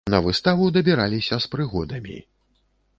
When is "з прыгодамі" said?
1.47-2.17